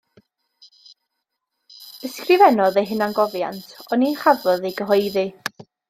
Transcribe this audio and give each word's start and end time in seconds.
Ysgrifennodd 2.11 2.83
ei 2.83 2.87
hunangofiant, 2.95 3.71
ond 3.87 4.05
ni 4.07 4.13
chafodd 4.25 4.71
ei 4.73 4.77
gyhoeddi. 4.81 5.31